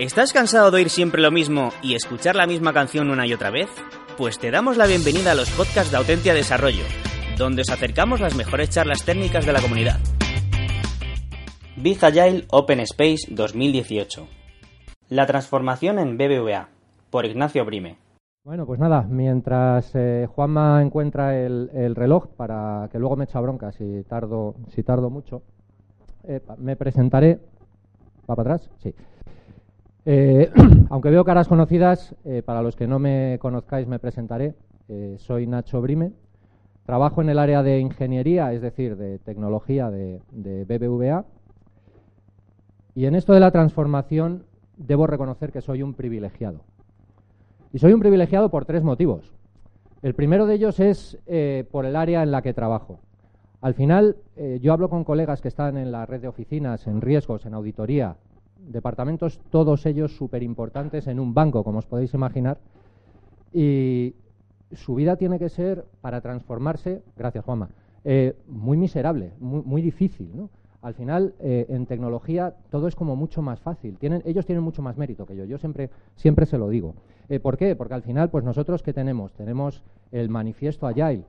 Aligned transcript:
¿Estás 0.00 0.32
cansado 0.32 0.70
de 0.70 0.78
oír 0.78 0.88
siempre 0.88 1.20
lo 1.20 1.30
mismo 1.30 1.72
y 1.82 1.94
escuchar 1.94 2.34
la 2.34 2.46
misma 2.46 2.72
canción 2.72 3.10
una 3.10 3.26
y 3.26 3.34
otra 3.34 3.50
vez? 3.50 3.68
Pues 4.16 4.38
te 4.38 4.50
damos 4.50 4.78
la 4.78 4.86
bienvenida 4.86 5.32
a 5.32 5.34
los 5.34 5.50
podcasts 5.50 5.90
de 5.90 5.98
Autentia 5.98 6.32
Desarrollo, 6.32 6.84
donde 7.36 7.60
os 7.60 7.68
acercamos 7.68 8.18
las 8.18 8.34
mejores 8.34 8.70
charlas 8.70 9.04
técnicas 9.04 9.44
de 9.44 9.52
la 9.52 9.60
comunidad. 9.60 9.98
Big 11.76 11.98
Open 12.50 12.80
Space 12.80 13.28
2018. 13.28 14.26
La 15.10 15.26
transformación 15.26 15.98
en 15.98 16.16
BBVA, 16.16 16.70
por 17.10 17.26
Ignacio 17.26 17.66
Brime. 17.66 17.98
Bueno, 18.42 18.64
pues 18.64 18.80
nada, 18.80 19.02
mientras 19.02 19.94
eh, 19.94 20.26
Juanma 20.34 20.80
encuentra 20.80 21.38
el, 21.38 21.94
reloj 21.94 22.28
para 22.38 22.88
que 22.90 22.98
luego 22.98 23.16
me 23.16 23.24
echa 23.24 23.38
bronca 23.38 23.70
si 23.72 24.02
tardo, 24.04 24.54
si 24.68 24.82
tardo 24.82 25.10
mucho, 25.10 25.42
eh, 26.24 26.40
me 26.56 26.74
presentaré. 26.76 27.38
¿Va 28.22 28.34
para 28.34 28.54
atrás? 28.54 28.70
Sí. 28.82 28.94
Eh, 30.06 30.50
aunque 30.90 31.10
veo 31.10 31.24
caras 31.24 31.48
conocidas, 31.48 32.14
eh, 32.24 32.42
para 32.42 32.62
los 32.62 32.76
que 32.76 32.86
no 32.86 32.98
me 32.98 33.38
conozcáis 33.40 33.86
me 33.86 33.98
presentaré. 33.98 34.54
Eh, 34.88 35.16
soy 35.18 35.46
Nacho 35.46 35.80
Brime. 35.80 36.12
Trabajo 36.86 37.22
en 37.22 37.28
el 37.28 37.38
área 37.38 37.62
de 37.62 37.78
ingeniería, 37.78 38.52
es 38.52 38.62
decir, 38.62 38.96
de 38.96 39.18
tecnología 39.18 39.90
de, 39.90 40.20
de 40.32 40.64
BBVA. 40.64 41.24
Y 42.94 43.04
en 43.04 43.14
esto 43.14 43.32
de 43.32 43.40
la 43.40 43.52
transformación 43.52 44.44
debo 44.76 45.06
reconocer 45.06 45.52
que 45.52 45.60
soy 45.60 45.82
un 45.82 45.94
privilegiado. 45.94 46.62
Y 47.72 47.78
soy 47.78 47.92
un 47.92 48.00
privilegiado 48.00 48.50
por 48.50 48.64
tres 48.64 48.82
motivos. 48.82 49.32
El 50.02 50.14
primero 50.14 50.46
de 50.46 50.54
ellos 50.54 50.80
es 50.80 51.18
por 51.70 51.84
el 51.84 51.94
área 51.94 52.22
en 52.22 52.32
la 52.32 52.42
que 52.42 52.54
trabajo. 52.54 52.98
Al 53.60 53.74
final, 53.74 54.16
yo 54.60 54.72
hablo 54.72 54.88
con 54.88 55.04
colegas 55.04 55.42
que 55.42 55.48
están 55.48 55.76
en 55.76 55.92
la 55.92 56.06
red 56.06 56.22
de 56.22 56.28
oficinas, 56.28 56.86
en 56.86 57.02
riesgos, 57.02 57.44
en 57.44 57.54
auditoría, 57.54 58.16
departamentos, 58.68 59.40
todos 59.50 59.86
ellos 59.86 60.16
súper 60.16 60.42
importantes 60.42 61.06
en 61.06 61.20
un 61.20 61.34
banco, 61.34 61.64
como 61.64 61.78
os 61.78 61.86
podéis 61.86 62.14
imaginar. 62.14 62.58
Y 63.52 64.14
su 64.72 64.94
vida 64.94 65.16
tiene 65.16 65.38
que 65.38 65.48
ser, 65.48 65.84
para 66.00 66.20
transformarse, 66.20 67.02
gracias 67.16 67.44
Juanma, 67.44 67.70
eh, 68.04 68.36
muy 68.46 68.76
miserable, 68.76 69.32
muy, 69.40 69.82
difícil. 69.82 70.30
¿no? 70.34 70.50
Al 70.82 70.94
final, 70.94 71.34
eh, 71.40 71.66
en 71.68 71.86
tecnología, 71.86 72.54
todo 72.70 72.88
es 72.88 72.94
como 72.94 73.16
mucho 73.16 73.42
más 73.42 73.60
fácil. 73.60 73.98
Tienen, 73.98 74.22
ellos 74.24 74.46
tienen 74.46 74.64
mucho 74.64 74.82
más 74.82 74.96
mérito 74.96 75.26
que 75.26 75.36
yo. 75.36 75.44
Yo 75.44 75.58
siempre, 75.58 75.90
siempre 76.16 76.46
se 76.46 76.58
lo 76.58 76.68
digo. 76.68 76.94
Eh, 77.28 77.40
¿Por 77.40 77.56
qué? 77.56 77.76
Porque 77.76 77.94
al 77.94 78.02
final, 78.02 78.30
pues 78.30 78.44
nosotros, 78.44 78.82
¿qué 78.82 78.92
tenemos? 78.92 79.32
Tenemos 79.34 79.82
el 80.12 80.28
manifiesto 80.28 80.86
Agile, 80.86 81.24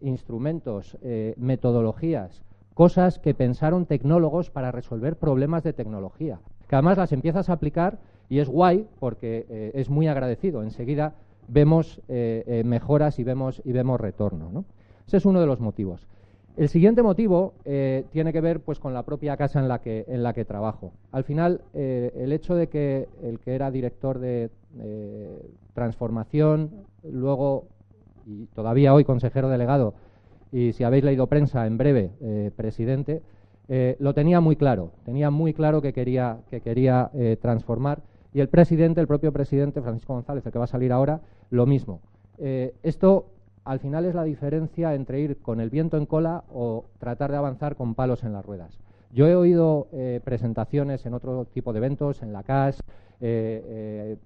instrumentos, 0.00 0.96
metodologías, 1.36 2.42
cosas 2.74 3.18
que 3.18 3.34
pensaron 3.34 3.86
tecnólogos 3.86 4.50
para 4.50 4.72
resolver 4.72 5.16
problemas 5.16 5.62
de 5.62 5.72
tecnología, 5.72 6.40
que 6.68 6.76
además 6.76 6.98
las 6.98 7.12
empiezas 7.12 7.48
a 7.48 7.54
aplicar 7.54 7.98
y 8.28 8.40
es 8.40 8.48
guay 8.48 8.86
porque 8.98 9.46
eh, 9.48 9.70
es 9.74 9.88
muy 9.88 10.08
agradecido. 10.08 10.62
Enseguida 10.62 11.14
vemos 11.48 12.00
eh, 12.08 12.42
eh, 12.46 12.64
mejoras 12.64 13.18
y 13.18 13.24
vemos, 13.24 13.62
y 13.64 13.72
vemos 13.72 14.00
retorno. 14.00 14.64
Ese 15.06 15.18
es 15.18 15.24
uno 15.24 15.40
de 15.40 15.46
los 15.46 15.60
motivos. 15.60 16.06
El 16.56 16.68
siguiente 16.68 17.02
motivo 17.02 17.54
tiene 17.64 18.32
que 18.32 18.40
ver 18.40 18.60
pues, 18.60 18.78
con 18.78 18.94
la 18.94 19.02
propia 19.02 19.36
casa 19.36 19.58
en 19.58 19.66
la 19.66 19.80
que, 19.80 20.04
en 20.06 20.22
la 20.22 20.32
que 20.34 20.44
trabajo. 20.44 20.92
Al 21.10 21.24
final, 21.24 21.62
el 21.72 22.32
hecho 22.32 22.54
de 22.54 22.68
que 22.68 23.08
el 23.24 23.40
que 23.40 23.56
era 23.56 23.72
director 23.72 24.20
de 24.20 24.50
transformación, 25.74 26.70
luego 27.02 27.64
y 28.24 28.46
todavía 28.54 28.94
hoy 28.94 29.04
consejero 29.04 29.48
delegado 29.48 29.94
y 30.54 30.72
si 30.72 30.84
habéis 30.84 31.02
leído 31.02 31.26
prensa, 31.26 31.66
en 31.66 31.76
breve, 31.76 32.12
eh, 32.20 32.52
presidente, 32.54 33.22
eh, 33.66 33.96
lo 33.98 34.14
tenía 34.14 34.40
muy 34.40 34.54
claro, 34.54 34.92
tenía 35.04 35.28
muy 35.28 35.52
claro 35.52 35.82
que 35.82 35.92
quería, 35.92 36.38
que 36.48 36.60
quería 36.60 37.10
eh, 37.12 37.36
transformar. 37.42 38.02
Y 38.32 38.38
el 38.38 38.48
presidente, 38.48 39.00
el 39.00 39.08
propio 39.08 39.32
presidente, 39.32 39.82
Francisco 39.82 40.14
González, 40.14 40.46
el 40.46 40.52
que 40.52 40.58
va 40.60 40.66
a 40.66 40.68
salir 40.68 40.92
ahora, 40.92 41.20
lo 41.50 41.66
mismo. 41.66 42.00
esto, 42.38 43.26
al 43.64 43.80
final, 43.80 44.04
es 44.04 44.14
la 44.14 44.22
diferencia 44.22 44.94
entre 44.94 45.20
ir 45.20 45.38
con 45.38 45.60
el 45.60 45.70
viento 45.70 45.96
en 45.96 46.06
cola 46.06 46.44
o 46.52 46.84
tratar 46.98 47.32
de 47.32 47.36
avanzar 47.36 47.74
con 47.74 47.96
palos 47.96 48.22
en 48.22 48.32
las 48.32 48.44
ruedas. 48.44 48.78
Yo 49.12 49.26
he 49.26 49.36
oído 49.36 49.86
presentaciones 50.24 51.06
en 51.06 51.14
otro 51.14 51.44
tipo 51.44 51.72
de 51.72 51.78
eventos, 51.78 52.22
en 52.22 52.32
la 52.32 52.42
CAS, 52.42 52.82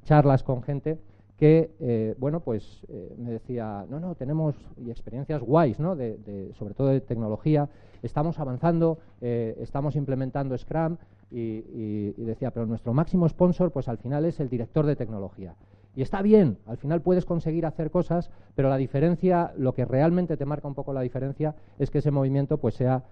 charlas 0.05 0.43
con 0.43 0.63
gente 0.63 0.99
que, 1.39 1.71
eh, 1.79 2.17
bueno, 2.19 2.41
pues 2.41 2.85
eh, 2.89 3.15
me 3.17 3.31
decía, 3.31 3.87
no, 3.89 4.01
no, 4.01 4.17
tenemos 4.17 4.57
experiencias 4.89 5.41
guays, 5.41 5.79
¿no? 5.79 5.95
De, 5.95 6.51
sobre 6.59 6.75
todo 6.75 6.89
de 6.89 7.01
tecnología, 7.01 7.69
estamos 8.03 8.41
avanzando, 8.41 8.99
eh, 9.21 9.57
estamos 9.61 9.95
implementando 9.95 10.59
Scrum 10.59 10.97
y, 11.31 12.11
decía, 12.25 12.51
pero 12.51 12.67
nuestro 12.67 12.93
máximo 12.93 13.29
sponsor, 13.29 13.71
pues 13.71 13.87
al 13.89 13.99
final 13.99 14.25
es 14.25 14.41
el 14.41 14.49
director 14.49 14.85
de 14.85 14.97
tecnología. 14.97 15.55
Y 15.95 16.03
está 16.03 16.23
bien, 16.23 16.59
al 16.67 16.77
final 16.77 17.03
puedes 17.03 17.25
conseguir 17.25 17.67
hacer 17.67 17.91
cosas, 17.91 18.31
pero 18.55 18.69
la 18.69 18.77
diferencia, 18.77 19.53
lo 19.57 19.75
que 19.75 19.85
realmente 19.85 20.37
te 20.37 20.45
marca 20.45 20.69
un 20.69 20.75
poco 20.75 20.93
la 20.93 21.03
diferencia, 21.03 21.55
es 21.79 21.91
que 21.91 21.99
ese 21.99 22.11
movimiento 22.11 22.59
pues 22.59 22.75
sea 22.75 23.03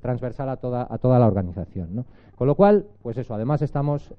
transversal 0.00 0.48
a 0.48 0.56
toda, 0.56 0.86
a 0.88 0.98
toda 0.98 1.18
la 1.18 1.26
organización. 1.26 1.94
¿no? 1.94 2.06
Con 2.36 2.46
lo 2.46 2.54
cual, 2.54 2.86
pues 3.02 3.18
eso, 3.18 3.34
además 3.34 3.60
estamos 3.60 4.14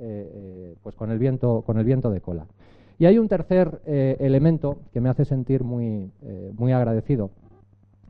pues 0.83 0.95
con 0.95 1.09
el 1.09 1.17
viento, 1.17 1.63
con 1.65 1.79
el 1.79 1.85
viento 1.85 2.11
de 2.11 2.21
cola. 2.21 2.45
Y 3.01 3.07
hay 3.07 3.17
un 3.17 3.27
tercer 3.27 3.81
eh, 3.87 4.15
elemento 4.19 4.77
que 4.93 5.01
me 5.01 5.09
hace 5.09 5.25
sentir 5.25 5.63
muy, 5.63 6.11
eh, 6.21 6.53
muy 6.55 6.71
agradecido, 6.71 7.31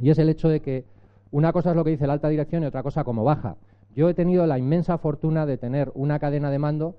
y 0.01 0.09
es 0.09 0.19
el 0.19 0.27
hecho 0.27 0.49
de 0.49 0.59
que 0.59 0.83
una 1.31 1.53
cosa 1.53 1.69
es 1.69 1.77
lo 1.77 1.85
que 1.85 1.91
dice 1.91 2.07
la 2.07 2.11
alta 2.11 2.27
dirección 2.27 2.61
y 2.61 2.65
otra 2.65 2.83
cosa 2.83 3.05
como 3.05 3.23
baja. 3.23 3.55
Yo 3.95 4.09
he 4.09 4.13
tenido 4.13 4.45
la 4.47 4.59
inmensa 4.59 4.97
fortuna 4.97 5.45
de 5.45 5.57
tener 5.57 5.93
una 5.95 6.19
cadena 6.19 6.51
de 6.51 6.59
mando 6.59 6.95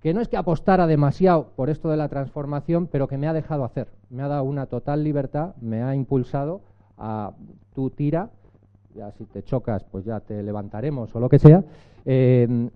que 0.00 0.14
no 0.14 0.22
es 0.22 0.28
que 0.28 0.38
apostara 0.38 0.86
demasiado 0.86 1.48
por 1.54 1.68
esto 1.68 1.90
de 1.90 1.98
la 1.98 2.08
transformación, 2.08 2.86
pero 2.86 3.08
que 3.08 3.18
me 3.18 3.28
ha 3.28 3.34
dejado 3.34 3.64
hacer. 3.64 3.88
Me 4.08 4.22
ha 4.22 4.28
dado 4.28 4.44
una 4.44 4.64
total 4.64 5.04
libertad, 5.04 5.54
me 5.60 5.82
ha 5.82 5.94
impulsado 5.94 6.62
a 6.96 7.32
tu 7.74 7.90
tira, 7.90 8.30
ya 8.94 9.12
si 9.12 9.26
te 9.26 9.42
chocas, 9.42 9.84
pues 9.84 10.06
ya 10.06 10.20
te 10.20 10.42
levantaremos 10.42 11.14
o 11.14 11.20
lo 11.20 11.28
que 11.28 11.38
sea. 11.38 11.62
Eh, 12.06 12.70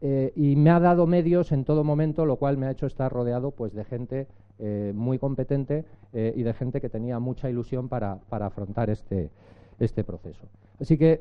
eh, 0.00 0.32
y 0.36 0.54
me 0.56 0.70
ha 0.70 0.78
dado 0.78 1.06
medios 1.06 1.50
en 1.52 1.64
todo 1.64 1.82
momento, 1.82 2.24
lo 2.24 2.36
cual 2.36 2.56
me 2.56 2.66
ha 2.66 2.70
hecho 2.70 2.86
estar 2.86 3.12
rodeado 3.12 3.50
pues, 3.50 3.72
de 3.74 3.84
gente 3.84 4.28
eh, 4.58 4.92
muy 4.94 5.18
competente 5.18 5.84
eh, 6.12 6.32
y 6.36 6.42
de 6.42 6.54
gente 6.54 6.80
que 6.80 6.88
tenía 6.88 7.18
mucha 7.18 7.50
ilusión 7.50 7.88
para, 7.88 8.20
afrontar 8.30 8.90
este, 8.90 9.30
este, 9.78 10.04
proceso. 10.04 10.46
Así 10.80 10.96
que 10.96 11.20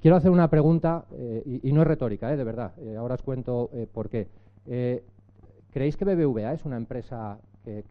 quiero 0.00 0.16
hacer 0.16 0.30
una 0.30 0.48
pregunta, 0.48 1.04
y, 1.44 1.72
no 1.72 1.82
es 1.82 1.88
retórica, 1.88 2.34
de 2.34 2.44
verdad, 2.44 2.72
ahora 2.96 3.14
os 3.14 3.22
cuento 3.22 3.70
por 3.92 4.08
qué. 4.08 4.28
¿Creéis 5.72 5.96
que 5.96 6.04
BBVA 6.04 6.52
es 6.52 6.64
una 6.64 6.76
empresa 6.76 7.38
que, 7.64 7.82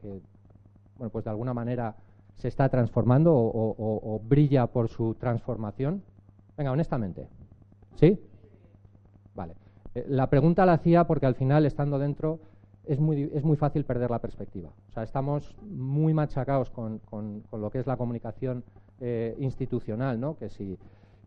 bueno, 0.98 1.12
pues 1.12 1.26
de 1.26 1.32
alguna 1.32 1.54
manera 1.54 1.94
se 2.36 2.48
está 2.48 2.70
transformando 2.70 3.34
o 3.36 4.22
brilla 4.24 4.68
por 4.68 4.88
su 4.88 5.16
transformación? 5.16 6.02
Venga, 6.58 6.72
honestamente. 6.72 7.28
¿Sí? 7.96 8.18
Eh, 9.96 10.06
la 10.08 10.30
pregunta 10.30 10.66
la 10.66 10.74
hacía 10.74 11.06
porque 11.06 11.26
al 11.26 11.36
final, 11.36 11.66
estando 11.66 11.98
dentro, 11.98 12.40
es 12.86 13.00
muy, 13.00 13.32
es 13.34 13.44
muy 13.44 13.58
fácil 13.58 13.86
perder 13.86 14.12
la 14.12 14.20
perspectiva. 14.20 14.70
O 14.90 14.92
sea, 14.92 15.04
estamos 15.04 15.56
muy 15.64 16.14
machacados 16.14 16.70
con, 16.70 17.00
con, 17.00 17.44
lo 17.52 17.72
que 17.72 17.80
es 17.80 17.88
la 17.88 17.98
comunicación 17.98 18.64
eh, 19.00 19.36
institucional, 19.40 20.20
¿no? 20.20 20.38
Que 20.38 20.50
si, 20.50 20.78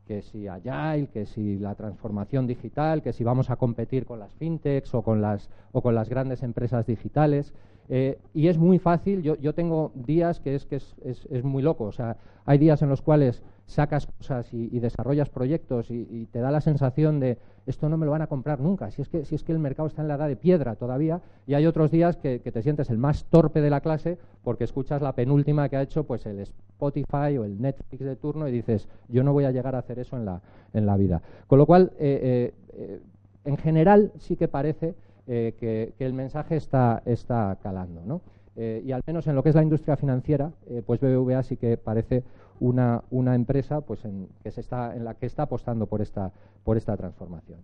que 0.07 0.23
si 0.23 0.47
Agile, 0.47 1.09
que 1.09 1.27
si 1.27 1.59
la 1.59 1.75
transformación 1.75 2.47
digital, 2.47 3.03
que 3.03 3.13
si 3.13 3.25
vamos 3.25 3.51
a 3.51 3.57
competir 3.57 4.07
con 4.07 4.21
las 4.21 4.33
fintechs 4.35 4.95
o 4.95 5.03
con 5.03 5.21
las, 5.21 5.51
o 5.73 5.83
con 5.83 5.95
las 5.95 6.09
grandes 6.09 6.43
empresas 6.43 6.87
digitales. 6.87 7.53
Eh, 7.91 8.19
y 8.35 8.49
es 8.49 8.59
muy 8.59 8.79
fácil, 8.79 9.23
yo, 9.23 9.37
yo 9.37 9.55
tengo 9.55 9.93
días 9.95 10.41
que 10.41 10.55
es 10.55 10.67
que 10.67 10.77
es, 10.77 10.95
es, 11.05 11.27
es, 11.31 11.43
muy 11.43 11.63
loco, 11.63 11.85
o 11.85 11.93
sea, 11.93 12.19
hay 12.45 12.59
días 12.59 12.83
en 12.83 12.91
los 12.91 13.01
cuales 13.01 13.43
sacas 13.69 14.07
cosas 14.07 14.53
y, 14.55 14.81
desarrollas 14.81 15.29
proyectos 15.29 15.91
y, 15.91 16.27
te 16.33 16.41
da 16.41 16.51
la 16.51 16.63
sensación 16.63 17.21
de 17.21 17.39
esto 17.67 17.91
no 17.91 17.99
me 17.99 18.07
lo 18.07 18.13
van 18.13 18.23
a 18.23 18.27
comprar 18.27 18.61
nunca, 18.61 18.91
si 18.91 19.03
es 19.03 19.11
que, 19.11 19.27
si 19.27 19.35
es 19.35 19.45
que 19.45 19.53
el 19.53 19.59
mercado 19.59 19.87
está 19.87 20.01
en 20.01 20.09
la 20.09 20.15
edad 20.15 20.27
de 20.27 20.37
piedra 20.37 20.75
todavía, 20.75 21.21
y 21.47 21.53
hay 21.53 21.67
otros 21.67 21.91
días 21.91 22.17
que, 22.17 22.39
te 22.39 22.63
sientes 22.63 22.89
el 22.89 22.97
más 22.97 23.27
torpe 23.27 23.61
de 23.61 23.69
la 23.69 23.83
clase 23.83 24.17
porque 24.43 24.65
escuchas 24.65 25.03
la 25.03 25.13
penúltima 25.15 25.69
que 25.69 25.77
ha 25.77 25.83
hecho 25.83 26.05
pues 26.05 26.25
el 26.25 26.41
Spotify 26.41 27.37
o 27.39 27.45
el 27.45 27.61
Netflix 27.61 28.03
de 28.03 28.17
turno 28.17 28.49
y 28.49 28.53
dices, 28.53 28.89
yo 29.09 29.23
no 29.23 29.35
voy 29.35 29.45
a 29.45 29.51
llegar 29.51 29.75
a 29.75 29.81
hacer 29.81 29.99
eso 29.99 30.17
en 30.17 30.25
la, 30.25 30.41
en 30.73 30.87
la 30.87 30.97
vida. 30.97 31.21
Con 31.47 31.59
lo 31.59 31.67
cual, 31.67 31.93
eh, 31.99 32.55
eh, 32.73 33.01
en 33.45 33.57
general 33.59 34.13
sí 34.19 34.37
que 34.37 34.49
parece 34.49 34.95
que, 35.27 35.93
el 35.99 36.15
mensaje 36.15 36.57
está, 36.57 37.03
está 37.05 37.59
calando. 37.63 38.01
¿no? 38.03 38.23
y 38.57 38.91
al 38.91 39.03
menos 39.07 39.25
en 39.29 39.37
lo 39.37 39.43
que 39.45 39.51
es 39.51 39.55
la 39.55 39.63
industria 39.63 39.97
financiera, 39.97 40.51
pues 40.85 41.01
BBVA 41.01 41.45
sí 41.45 41.57
que 41.57 41.77
parece 41.77 42.25
una, 42.61 43.03
una 43.11 43.35
empresa 43.35 43.81
pues 43.81 44.05
en, 44.05 44.29
que 44.43 44.51
se 44.51 44.61
está, 44.61 44.95
en 44.95 45.05
la 45.05 45.15
que 45.15 45.27
está 45.27 45.45
apostando 45.45 45.87
por 45.87 46.01
esta, 46.01 46.33
por 46.65 46.77
esta 46.77 46.97
transformación. 46.97 47.61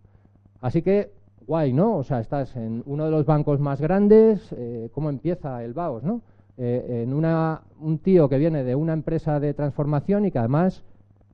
Así 0.60 0.82
que, 0.82 1.12
guay, 1.46 1.72
¿no? 1.72 1.96
O 1.96 2.04
sea, 2.04 2.20
estás 2.20 2.56
en 2.56 2.82
uno 2.86 3.04
de 3.04 3.10
los 3.10 3.26
bancos 3.26 3.60
más 3.60 3.80
grandes, 3.80 4.52
eh, 4.56 4.88
¿cómo 4.92 5.10
empieza 5.10 5.62
el 5.62 5.74
BAOS, 5.74 6.02
no? 6.02 6.22
Eh, 6.56 7.02
en 7.02 7.12
una, 7.12 7.62
un 7.80 7.98
tío 7.98 8.28
que 8.28 8.38
viene 8.38 8.62
de 8.62 8.74
una 8.74 8.92
empresa 8.92 9.40
de 9.40 9.54
transformación 9.54 10.24
y 10.24 10.30
que 10.30 10.38
además 10.38 10.84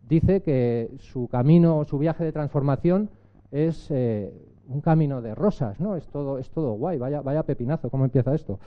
dice 0.08 0.42
que 0.42 0.90
su 0.98 1.28
camino, 1.28 1.84
su 1.84 1.98
viaje 1.98 2.24
de 2.24 2.32
transformación 2.32 3.10
es 3.52 3.88
eh, 3.90 4.32
un 4.68 4.80
camino 4.80 5.20
de 5.20 5.34
rosas, 5.34 5.78
¿no? 5.78 5.94
Es 5.96 6.08
todo, 6.08 6.38
es 6.38 6.50
todo 6.50 6.72
guay, 6.72 6.98
vaya, 6.98 7.20
vaya 7.20 7.42
pepinazo, 7.42 7.90
¿cómo 7.90 8.04
empieza 8.04 8.34
esto? 8.34 8.58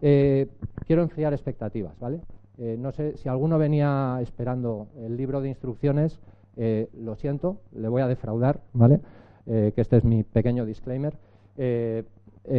quiero 0.00 1.02
enfriar 1.02 1.34
expectativas, 1.34 1.92
¿vale? 2.00 2.20
Eh, 2.62 2.76
no 2.78 2.92
sé 2.92 3.16
si 3.16 3.26
alguno 3.26 3.56
venía 3.56 4.18
esperando 4.20 4.88
el 4.98 5.16
libro 5.16 5.40
de 5.40 5.48
instrucciones, 5.48 6.20
eh, 6.56 6.90
lo 6.92 7.16
siento, 7.16 7.62
le 7.72 7.88
voy 7.88 8.02
a 8.02 8.06
defraudar, 8.06 8.60
¿vale? 8.74 9.00
Eh, 9.46 9.72
que 9.74 9.80
este 9.80 9.96
es 9.96 10.04
mi 10.04 10.24
pequeño 10.24 10.66
disclaimer, 10.66 11.16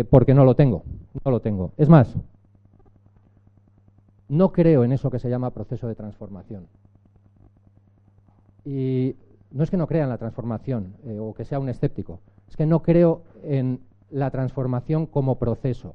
porque 0.09 0.33
no 0.33 0.43
lo 0.43 0.55
tengo, 0.55 0.83
no 1.23 1.31
lo 1.31 1.39
tengo. 1.39 1.71
Es 1.77 1.87
más, 1.87 2.15
no 4.27 4.51
creo 4.51 4.83
en 4.83 4.91
eso 4.91 5.11
que 5.11 5.19
se 5.19 5.29
llama 5.29 5.51
proceso 5.51 5.87
de 5.87 5.93
transformación. 5.93 6.65
Y 8.65 9.15
no 9.51 9.63
es 9.63 9.69
que 9.69 9.77
no 9.77 9.85
crea 9.85 10.03
en 10.03 10.09
la 10.09 10.17
transformación 10.17 10.95
o 11.19 11.33
que 11.35 11.45
sea 11.45 11.59
un 11.59 11.69
escéptico, 11.69 12.21
es 12.47 12.57
que 12.57 12.65
no 12.65 12.81
creo 12.81 13.21
en 13.43 13.81
la 14.09 14.31
transformación 14.31 15.05
como 15.05 15.37
proceso. 15.37 15.93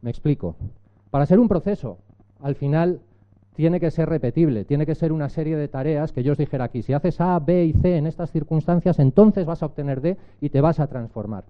Me 0.00 0.10
explico. 0.10 0.54
Para 1.10 1.26
ser 1.26 1.40
un 1.40 1.48
proceso, 1.48 1.98
al 2.40 2.54
final 2.54 3.00
tiene 3.58 3.80
que 3.80 3.90
ser 3.90 4.08
repetible, 4.08 4.64
tiene 4.64 4.86
que 4.86 4.94
ser 4.94 5.10
una 5.10 5.28
serie 5.28 5.56
de 5.56 5.66
tareas 5.66 6.12
que 6.12 6.22
yo 6.22 6.30
os 6.30 6.38
dijera 6.38 6.66
aquí, 6.66 6.80
si 6.80 6.92
haces 6.92 7.20
A, 7.20 7.36
B 7.40 7.64
y 7.64 7.72
C 7.72 7.96
en 7.96 8.06
estas 8.06 8.30
circunstancias, 8.30 9.00
entonces 9.00 9.46
vas 9.46 9.64
a 9.64 9.66
obtener 9.66 10.00
D 10.00 10.16
y 10.40 10.50
te 10.50 10.60
vas 10.60 10.78
a 10.78 10.86
transformar. 10.86 11.42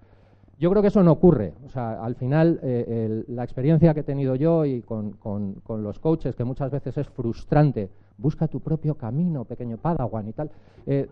Yo 0.57 0.71
creo 0.71 0.81
que 0.81 0.87
eso 0.87 1.03
no 1.03 1.11
ocurre. 1.11 1.53
O 1.67 1.69
sea, 1.69 2.03
al 2.03 2.15
final, 2.15 2.59
eh, 2.63 3.25
la 3.27 3.43
experiencia 3.43 3.93
que 3.93 3.99
he 3.99 4.03
tenido 4.03 4.33
yo 4.33 4.65
y 4.65 4.81
con, 4.81 5.61
los 5.67 5.99
coaches, 5.99 6.35
que 6.35 6.43
muchas 6.43 6.71
veces 6.71 6.97
es 6.97 7.07
frustrante, 7.09 7.91
busca 8.17 8.47
tu 8.47 8.59
propio 8.59 8.95
camino, 8.95 9.45
pequeño 9.45 9.77
padawan 9.77 10.29
y 10.29 10.33
tal, 10.33 10.49
eh, 10.87 11.07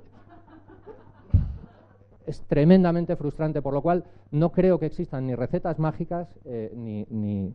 es 2.25 2.41
tremendamente 2.47 3.15
frustrante, 3.15 3.61
por 3.61 3.75
lo 3.75 3.83
cual 3.83 4.03
no 4.31 4.51
creo 4.51 4.79
que 4.79 4.87
existan 4.87 5.27
ni 5.27 5.35
recetas 5.35 5.77
mágicas 5.77 6.27
eh, 6.43 6.73
ni, 6.75 7.05
ni, 7.11 7.53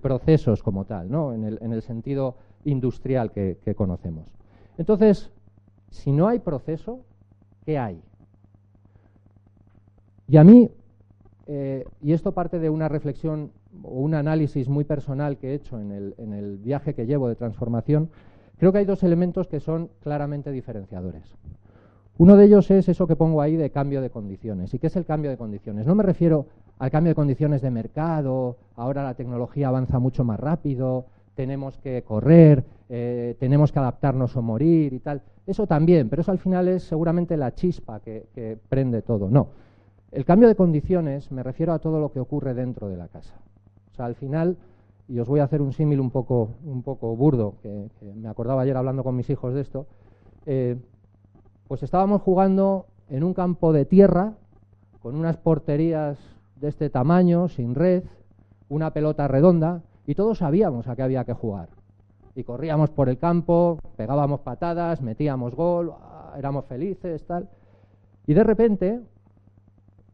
procesos 0.00 0.62
como 0.62 0.84
tal, 0.84 1.10
¿no? 1.10 1.32
en, 1.32 1.44
el, 1.44 1.58
en 1.62 1.72
el 1.72 1.82
sentido 1.82 2.36
industrial 2.64 3.30
que, 3.30 3.74
conocemos. 3.76 4.32
Entonces, 4.78 5.30
si 5.90 6.12
no 6.12 6.28
hay 6.28 6.40
proceso, 6.40 7.00
¿qué 7.64 7.78
hay? 7.78 8.00
Y 10.28 10.36
a 10.36 10.44
mí, 10.44 10.70
eh, 11.46 11.84
y 12.02 12.12
esto 12.12 12.32
parte 12.32 12.58
de 12.58 12.68
una 12.68 12.88
reflexión 12.88 13.52
o 13.82 14.00
un 14.00 14.14
análisis 14.14 14.68
muy 14.68 14.84
personal 14.84 15.38
que 15.38 15.50
he 15.50 15.54
hecho 15.54 15.80
en 15.80 15.92
el, 15.92 16.14
en 16.18 16.32
el, 16.32 16.58
viaje 16.58 16.94
que 16.94 17.06
llevo 17.06 17.28
de 17.28 17.36
transformación, 17.36 18.10
creo 18.58 18.72
que 18.72 18.78
hay 18.78 18.84
dos 18.84 19.02
elementos 19.04 19.46
que 19.46 19.60
son 19.60 19.90
claramente 20.00 20.50
diferenciadores. 20.50 21.36
Uno 22.18 22.36
de 22.36 22.46
ellos 22.46 22.70
es 22.70 22.88
eso 22.88 23.06
que 23.06 23.14
pongo 23.14 23.42
ahí 23.42 23.56
de 23.56 23.70
cambio 23.70 24.00
de 24.00 24.10
condiciones. 24.10 24.72
¿Y 24.72 24.78
qué 24.78 24.86
es 24.86 24.96
el 24.96 25.04
cambio 25.04 25.30
de 25.30 25.36
condiciones? 25.36 25.86
No 25.86 25.94
me 25.94 26.02
refiero 26.02 26.46
al 26.78 26.90
cambio 26.90 27.10
de 27.10 27.14
condiciones 27.14 27.62
de 27.62 27.70
mercado, 27.70 28.56
ahora 28.76 29.02
la 29.02 29.14
tecnología 29.14 29.68
avanza 29.68 29.98
mucho 29.98 30.24
más 30.24 30.38
rápido, 30.38 31.06
tenemos 31.34 31.78
que 31.78 32.02
correr, 32.02 32.64
eh, 32.88 33.36
tenemos 33.38 33.72
que 33.72 33.78
adaptarnos 33.78 34.36
o 34.36 34.42
morir 34.42 34.92
y 34.92 34.98
tal. 34.98 35.22
Eso 35.46 35.66
también, 35.66 36.08
pero 36.08 36.22
eso 36.22 36.32
al 36.32 36.38
final 36.38 36.68
es 36.68 36.82
seguramente 36.84 37.36
la 37.36 37.54
chispa 37.54 38.00
que, 38.00 38.58
prende 38.68 39.02
todo. 39.02 39.30
No. 39.30 39.48
El 40.10 40.24
cambio 40.24 40.48
de 40.48 40.54
condiciones 40.54 41.30
me 41.30 41.42
refiero 41.42 41.72
a 41.72 41.78
todo 41.78 42.00
lo 42.00 42.12
que 42.12 42.20
ocurre 42.20 42.54
dentro 42.54 42.88
de 42.88 42.96
la 42.96 43.08
casa. 43.08 43.34
O 43.92 43.94
sea, 43.94 44.06
al 44.06 44.14
final, 44.14 44.56
y 45.08 45.18
os 45.18 45.28
voy 45.28 45.40
a 45.40 45.44
hacer 45.44 45.62
un 45.62 45.72
símil 45.72 46.00
un 46.00 46.10
poco, 46.10 46.50
un 46.64 46.82
poco 46.82 47.14
burdo, 47.16 47.54
que, 47.62 47.88
me 48.14 48.28
acordaba 48.28 48.62
ayer 48.62 48.76
hablando 48.76 49.04
con 49.04 49.16
mis 49.16 49.30
hijos 49.30 49.54
de 49.54 49.60
esto, 49.60 49.86
eh, 50.46 50.76
pues 51.68 51.82
estábamos 51.82 52.22
jugando 52.22 52.86
en 53.08 53.24
un 53.24 53.34
campo 53.34 53.72
de 53.72 53.84
tierra 53.84 54.34
con 55.00 55.16
unas 55.16 55.36
porterías 55.36 56.18
de 56.60 56.68
este 56.68 56.90
tamaño, 56.90 57.48
sin 57.48 57.74
red, 57.74 58.04
una 58.68 58.92
pelota 58.92 59.28
redonda, 59.28 59.82
y 60.06 60.14
todos 60.14 60.38
sabíamos 60.38 60.88
a 60.88 60.96
qué 60.96 61.02
había 61.02 61.24
que 61.24 61.32
jugar. 61.32 61.68
Y 62.34 62.44
corríamos 62.44 62.90
por 62.90 63.08
el 63.08 63.18
campo, 63.18 63.78
pegábamos 63.96 64.40
patadas, 64.40 65.00
metíamos 65.02 65.54
gol, 65.54 65.92
ah, 65.98 66.34
éramos 66.36 66.66
felices, 66.66 67.24
tal. 67.26 67.48
Y 68.26 68.34
de 68.34 68.44
repente, 68.44 69.00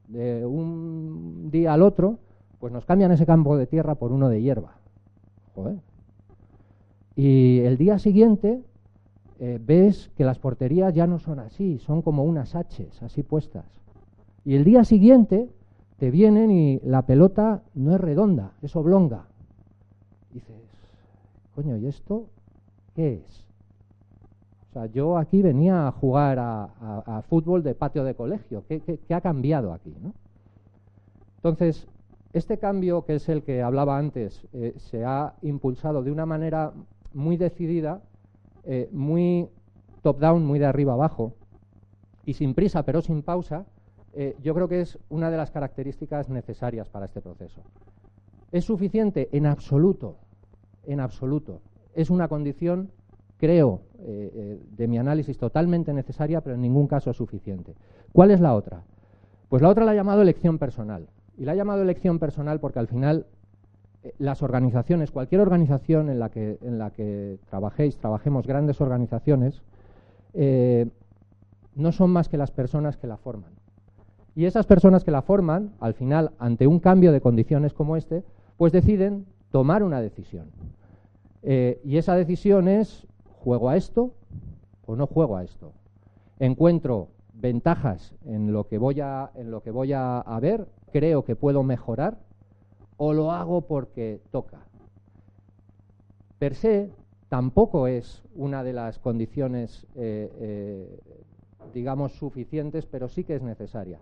de 0.08 0.46
un 0.46 1.50
día 1.50 1.74
al 1.74 1.82
otro, 1.82 2.18
pues 2.58 2.72
nos 2.72 2.84
cambian 2.84 3.10
ese 3.12 3.26
campo 3.26 3.56
de 3.56 3.66
tierra 3.66 3.96
por 3.96 4.12
uno 4.12 4.28
de 4.28 4.40
hierba. 4.40 4.76
Y 7.16 7.60
el 7.60 7.76
día 7.76 7.98
siguiente 7.98 8.62
eh, 9.40 9.58
ves 9.60 10.10
que 10.16 10.24
las 10.24 10.38
porterías 10.38 10.94
ya 10.94 11.06
no 11.06 11.18
son 11.18 11.40
así, 11.40 11.78
son 11.78 12.02
como 12.02 12.24
unas 12.24 12.54
haches, 12.54 13.02
así 13.02 13.22
puestas. 13.22 13.66
Y 14.44 14.54
el 14.54 14.64
día 14.64 14.84
siguiente 14.84 15.50
te 16.02 16.10
vienen 16.10 16.50
y 16.50 16.80
la 16.80 17.02
pelota 17.02 17.62
no 17.76 17.94
es 17.94 18.00
redonda, 18.00 18.54
es 18.60 18.74
oblonga 18.74 19.26
dices, 20.32 20.56
coño, 21.54 21.76
¿y 21.76 21.86
esto 21.86 22.26
qué 22.96 23.22
es? 23.24 23.46
O 24.68 24.72
sea, 24.72 24.86
yo 24.86 25.16
aquí 25.16 25.42
venía 25.42 25.86
a 25.86 25.92
jugar 25.92 26.40
a, 26.40 27.22
fútbol 27.28 27.62
de 27.62 27.76
patio 27.76 28.02
de 28.02 28.16
colegio. 28.16 28.64
¿Qué, 28.66 28.98
ha 29.14 29.20
cambiado 29.20 29.72
aquí? 29.72 29.94
¿no? 30.02 30.12
Entonces, 31.36 31.86
este 32.32 32.58
cambio, 32.58 33.04
que 33.04 33.14
es 33.14 33.28
el 33.28 33.44
que 33.44 33.62
hablaba 33.62 33.96
antes, 33.96 34.44
eh, 34.54 34.74
se 34.78 35.04
ha 35.04 35.34
impulsado 35.42 36.02
de 36.02 36.10
una 36.10 36.26
manera 36.26 36.72
muy 37.14 37.36
decidida, 37.36 38.02
eh, 38.64 38.88
muy 38.90 39.48
top-down, 40.02 40.44
muy 40.44 40.58
de 40.58 40.66
arriba 40.66 40.94
abajo, 40.94 41.34
y 42.26 42.34
sin 42.34 42.54
prisa, 42.54 42.82
pero 42.82 43.02
sin 43.02 43.22
pausa, 43.22 43.66
eh, 44.14 44.36
yo 44.42 44.54
creo 44.54 44.68
que 44.68 44.80
es 44.80 44.98
una 45.08 45.30
de 45.30 45.36
las 45.36 45.50
características 45.50 46.28
necesarias 46.28 46.88
para 46.88 47.06
este 47.06 47.20
proceso. 47.20 47.62
¿Es 48.50 48.64
suficiente? 48.64 49.28
En 49.32 49.46
absoluto, 49.46 50.16
en 50.84 51.00
absoluto. 51.00 51.62
Es 51.94 52.10
una 52.10 52.28
condición, 52.28 52.90
creo, 53.38 53.80
eh, 53.98 54.30
eh, 54.34 54.62
de 54.76 54.88
mi 54.88 54.98
análisis 54.98 55.38
totalmente 55.38 55.94
necesaria, 55.94 56.42
pero 56.42 56.56
en 56.56 56.62
ningún 56.62 56.86
caso 56.86 57.10
es 57.10 57.16
suficiente. 57.16 57.74
¿Cuál 58.12 58.30
es 58.30 58.40
la 58.40 58.54
otra? 58.54 58.82
Pues 59.48 59.62
la 59.62 59.70
otra 59.70 59.84
la 59.84 59.92
he 59.92 59.96
llamado 59.96 60.20
elección 60.20 60.58
personal. 60.58 61.08
Y 61.38 61.46
la 61.46 61.54
he 61.54 61.56
llamado 61.56 61.82
elección 61.82 62.18
personal 62.18 62.60
porque 62.60 62.78
al 62.78 62.88
final 62.88 63.26
las 64.18 64.42
organizaciones, 64.42 65.10
cualquier 65.10 65.40
organización 65.40 66.10
en 66.10 66.18
la 66.18 66.28
que 66.90 67.38
trabajéis, 67.48 67.96
trabajemos 67.96 68.46
grandes 68.46 68.80
organizaciones, 68.80 69.62
no 71.74 71.92
son 71.92 72.10
más 72.10 72.28
que 72.28 72.36
las 72.36 72.50
personas 72.50 72.96
que 72.96 73.06
la 73.06 73.16
forman. 73.16 73.61
Y 74.34 74.46
esas 74.46 74.66
personas 74.66 75.04
que 75.04 75.10
la 75.10 75.22
forman, 75.22 75.72
al 75.80 75.94
final, 75.94 76.32
ante 76.38 76.66
un 76.66 76.78
cambio 76.78 77.12
de 77.12 77.20
condiciones 77.20 77.74
como 77.74 77.96
este, 77.96 78.24
pues 78.56 78.72
deciden 78.72 79.26
tomar 79.50 79.82
una 79.82 80.00
decisión. 80.00 80.50
Eh, 81.42 81.80
y 81.84 81.98
esa 81.98 82.14
decisión 82.14 82.68
es, 82.68 83.06
¿juego 83.40 83.68
a 83.68 83.76
esto 83.76 84.12
o 84.86 84.96
no 84.96 85.06
juego 85.06 85.36
a 85.36 85.44
esto? 85.44 85.72
Encuentro 86.38 87.08
ventajas 87.34 88.14
en 88.24 88.52
lo 88.52 88.68
que 88.68 88.78
voy 88.78 89.00
a, 89.00 89.30
en 89.34 89.50
lo 89.50 89.62
que 89.62 89.70
voy 89.70 89.92
a, 89.92 90.24
ver, 90.40 90.66
creo 90.92 91.24
que 91.24 91.36
puedo 91.36 91.62
mejorar, 91.62 92.18
o 92.96 93.12
lo 93.12 93.32
hago 93.32 93.62
porque 93.62 94.20
toca. 94.30 94.60
Per 96.38 96.54
se, 96.54 96.90
tampoco 97.28 97.86
es 97.86 98.22
una 98.34 98.62
de 98.62 98.72
las 98.72 98.98
condiciones, 98.98 99.86
eh, 99.94 100.30
eh, 100.40 101.00
digamos, 101.74 102.12
suficientes, 102.12 102.86
pero 102.86 103.08
sí 103.08 103.24
que 103.24 103.34
es 103.34 103.42
necesaria. 103.42 103.98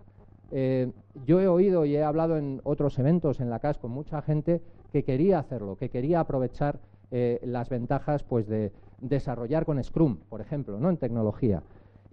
Eh, 0.51 0.91
yo 1.25 1.39
he 1.39 1.47
oído 1.47 1.85
y 1.85 1.95
he 1.95 2.03
hablado 2.03 2.37
en 2.37 2.61
otros 2.63 2.99
eventos 2.99 3.39
en 3.39 3.49
la 3.49 3.59
CAS 3.59 3.77
con 3.77 3.91
mucha 3.91 4.21
gente 4.21 4.61
que 4.91 5.03
quería 5.03 5.39
hacerlo, 5.39 5.77
que 5.77 5.89
quería 5.89 6.19
aprovechar 6.19 6.79
eh, 7.11 7.39
las 7.43 7.69
ventajas 7.69 8.23
pues, 8.23 8.47
de 8.47 8.71
desarrollar 8.99 9.65
con 9.65 9.81
Scrum, 9.83 10.17
por 10.29 10.41
ejemplo, 10.41 10.79
¿no? 10.79 10.89
en 10.89 10.97
tecnología. 10.97 11.63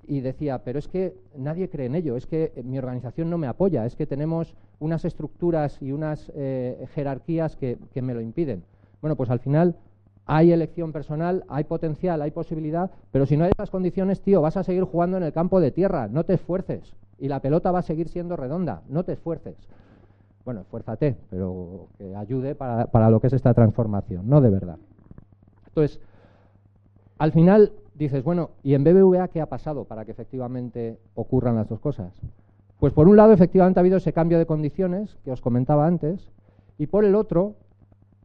Y 0.06 0.20
decía, 0.20 0.64
pero 0.64 0.78
es 0.78 0.88
que 0.88 1.14
nadie 1.36 1.68
cree 1.68 1.86
en 1.86 1.94
ello, 1.94 2.16
es 2.16 2.26
que 2.26 2.52
mi 2.64 2.78
organización 2.78 3.28
no 3.28 3.36
me 3.36 3.46
apoya, 3.46 3.84
es 3.84 3.94
que 3.94 4.06
tenemos 4.06 4.54
unas 4.78 5.04
estructuras 5.04 5.82
y 5.82 5.92
unas 5.92 6.32
eh, 6.34 6.86
jerarquías 6.94 7.56
que, 7.56 7.76
que 7.92 8.00
me 8.00 8.14
lo 8.14 8.20
impiden. 8.20 8.64
Bueno, 9.02 9.16
pues 9.16 9.28
al 9.28 9.40
final 9.40 9.76
hay 10.24 10.52
elección 10.52 10.92
personal, 10.92 11.44
hay 11.48 11.64
potencial, 11.64 12.22
hay 12.22 12.30
posibilidad, 12.30 12.90
pero 13.10 13.26
si 13.26 13.36
no 13.36 13.44
hay 13.44 13.50
esas 13.50 13.70
condiciones, 13.70 14.20
tío, 14.22 14.40
vas 14.40 14.56
a 14.56 14.64
seguir 14.64 14.84
jugando 14.84 15.16
en 15.16 15.24
el 15.24 15.32
campo 15.32 15.60
de 15.60 15.72
tierra, 15.72 16.08
no 16.08 16.24
te 16.24 16.34
esfuerces. 16.34 16.94
Y 17.18 17.28
la 17.28 17.40
pelota 17.40 17.70
va 17.70 17.80
a 17.80 17.82
seguir 17.82 18.08
siendo 18.08 18.36
redonda, 18.36 18.82
no 18.88 19.04
te 19.04 19.12
esfuerces. 19.12 19.56
Bueno, 20.44 20.60
esfuérzate, 20.62 21.16
pero 21.30 21.88
que 21.98 22.14
ayude 22.16 22.54
para, 22.54 22.86
para 22.86 23.10
lo 23.10 23.20
que 23.20 23.26
es 23.26 23.32
esta 23.32 23.52
transformación, 23.54 24.28
no 24.28 24.40
de 24.40 24.50
verdad. 24.50 24.78
Entonces, 25.66 26.00
al 27.18 27.32
final 27.32 27.72
dices, 27.94 28.22
bueno, 28.22 28.50
¿y 28.62 28.74
en 28.74 28.84
BBVA 28.84 29.28
qué 29.28 29.40
ha 29.40 29.46
pasado 29.46 29.84
para 29.84 30.04
que 30.04 30.12
efectivamente 30.12 30.98
ocurran 31.14 31.56
las 31.56 31.68
dos 31.68 31.80
cosas? 31.80 32.14
Pues 32.78 32.92
por 32.92 33.08
un 33.08 33.16
lado, 33.16 33.32
efectivamente 33.32 33.80
ha 33.80 33.82
habido 33.82 33.96
ese 33.96 34.12
cambio 34.12 34.38
de 34.38 34.46
condiciones 34.46 35.16
que 35.24 35.32
os 35.32 35.40
comentaba 35.40 35.86
antes, 35.86 36.30
y 36.78 36.86
por 36.86 37.04
el 37.04 37.16
otro, 37.16 37.56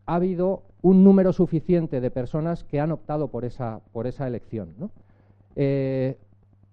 ha 0.06 0.16
habido 0.16 0.64
un 0.84 1.04
número 1.04 1.34
suficiente 1.34 2.02
de 2.02 2.12
personas 2.12 2.64
que 2.64 2.80
han 2.80 2.92
optado 2.92 3.30
por 3.30 3.46
esa, 3.46 3.82
por 3.92 4.06
esa 4.06 4.28
elección. 4.28 4.70
Eh, 5.56 6.18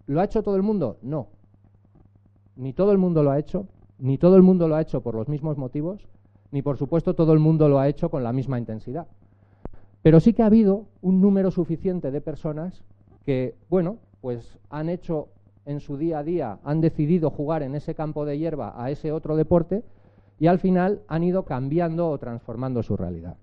¿Lo 0.07 0.21
ha 0.21 0.25
hecho 0.25 0.43
todo 0.43 0.57
el 0.57 0.63
mundo? 0.63 0.99
No. 1.01 1.29
Ni 2.57 2.73
todo 2.73 2.93
el 2.93 2.99
mundo 2.99 3.23
lo 3.23 3.31
ha 3.31 3.39
hecho, 3.39 3.67
ni 3.99 4.19
todo 4.19 4.37
el 4.37 4.43
mundo 4.43 4.69
lo 4.69 4.77
ha 4.77 4.83
hecho 4.83 5.01
por 5.01 5.15
los 5.15 5.29
mismos 5.29 5.57
motivos, 5.59 6.09
ni 6.51 6.63
por 6.63 6.79
supuesto 6.79 7.15
todo 7.15 7.33
el 7.33 7.39
mundo 7.39 7.69
lo 7.69 7.79
ha 7.79 7.89
hecho 7.89 8.11
con 8.11 8.25
la 8.25 8.33
misma 8.33 8.59
intensidad. 8.59 9.07
Pero 10.03 10.21
sí 10.21 10.33
que 10.33 10.43
ha 10.43 10.47
habido 10.47 10.87
un 11.03 11.21
número 11.21 11.51
suficiente 11.51 12.11
de 12.11 12.21
personas 12.21 12.83
que, 13.25 13.55
bueno, 13.69 13.99
pues 14.21 14.59
han 14.71 14.89
hecho 14.89 15.29
en 15.67 15.81
su 15.81 15.97
día 15.97 16.19
a 16.19 16.25
día, 16.25 16.59
han 16.65 16.81
decidido 16.81 17.31
jugar 17.31 17.63
en 17.63 17.75
ese 17.75 17.95
campo 17.95 18.25
de 18.25 18.39
hierba 18.39 18.75
a 18.83 18.91
ese 18.91 19.13
otro 19.13 19.37
deporte 19.37 19.85
y 20.39 20.47
al 20.47 20.59
final 20.59 21.03
han 21.07 21.23
ido 21.23 21.45
cambiando 21.45 22.09
o 22.09 22.19
transformando 22.19 22.83
su 22.83 22.97
realidad. 22.97 23.37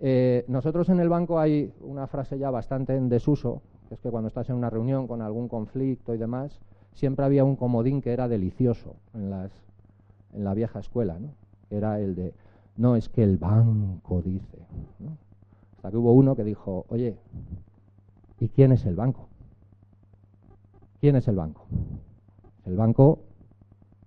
Eh, 0.00 0.44
nosotros 0.48 0.88
en 0.88 1.00
el 1.00 1.08
banco 1.08 1.38
hay 1.38 1.72
una 1.80 2.06
frase 2.06 2.38
ya 2.38 2.50
bastante 2.50 2.94
en 2.96 3.08
desuso, 3.08 3.62
que 3.88 3.94
es 3.94 4.00
que 4.00 4.10
cuando 4.10 4.28
estás 4.28 4.50
en 4.50 4.56
una 4.56 4.70
reunión 4.70 5.06
con 5.06 5.22
algún 5.22 5.48
conflicto 5.48 6.14
y 6.14 6.18
demás, 6.18 6.60
siempre 6.98 7.24
había 7.24 7.44
un 7.44 7.54
comodín 7.54 8.02
que 8.02 8.12
era 8.12 8.26
delicioso 8.26 8.96
en, 9.14 9.30
las, 9.30 9.52
en 10.32 10.42
la 10.42 10.52
vieja 10.52 10.80
escuela, 10.80 11.16
¿no? 11.18 11.28
era 11.70 12.00
el 12.00 12.16
de, 12.16 12.34
no 12.76 12.96
es 12.96 13.08
que 13.08 13.22
el 13.22 13.36
banco 13.36 14.20
dice. 14.20 14.58
Hasta 15.76 15.90
que 15.90 15.96
hubo 15.96 16.12
uno 16.12 16.34
que 16.34 16.42
dijo, 16.42 16.86
oye, 16.88 17.16
¿y 18.40 18.48
quién 18.48 18.72
es 18.72 18.84
el 18.84 18.96
banco? 18.96 19.28
¿Quién 21.00 21.14
es 21.14 21.28
el 21.28 21.36
banco? 21.36 21.66
El 22.66 22.76
banco 22.76 23.20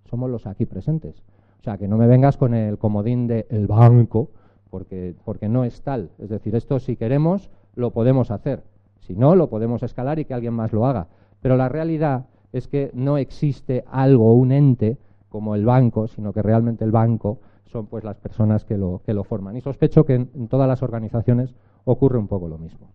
somos 0.10 0.30
los 0.30 0.46
aquí 0.46 0.66
presentes. 0.66 1.24
O 1.62 1.64
sea, 1.64 1.78
que 1.78 1.88
no 1.88 1.98
me 1.98 2.08
vengas 2.08 2.36
con 2.36 2.54
el 2.54 2.78
comodín 2.78 3.28
de 3.28 3.48
el 3.50 3.68
banco, 3.68 4.32
porque, 4.70 5.16
porque 5.24 5.48
no 5.48 5.64
es 5.64 5.82
tal. 5.82 6.10
Es 6.18 6.30
decir, 6.30 6.56
esto 6.56 6.80
si 6.80 6.98
queremos 6.98 7.50
lo 7.76 7.92
podemos 7.92 8.32
hacer. 8.32 8.64
Si 9.00 9.16
no, 9.16 9.36
lo 9.36 9.50
podemos 9.50 9.82
escalar 9.82 10.20
y 10.20 10.26
que 10.26 10.34
alguien 10.34 10.54
más 10.54 10.74
lo 10.74 10.86
haga. 10.86 11.08
Pero 11.42 11.56
la 11.56 11.70
realidad 11.70 12.26
es 12.54 12.68
que 12.68 12.92
no 12.94 13.18
existe 13.18 13.84
algo, 13.88 14.34
un 14.34 14.52
ente 14.52 14.98
como 15.30 15.56
el 15.56 15.66
banco, 15.66 16.08
sino 16.08 16.34
que 16.34 16.42
realmente 16.42 16.84
el 16.84 16.92
banco 16.92 17.40
son 17.66 17.88
pues 17.88 18.04
las 18.04 18.18
personas 18.18 18.66
que 18.66 18.78
lo, 18.78 19.02
que 19.06 19.14
lo 19.14 19.24
forman. 19.24 19.56
Y 19.56 19.62
sospecho 19.62 20.06
que 20.06 20.16
en 20.16 20.48
todas 20.50 20.68
las 20.68 20.84
organizaciones 20.84 21.56
ocurre 21.86 22.18
un 22.20 22.28
poco 22.28 22.48
lo 22.48 22.58
mismo. 22.58 22.88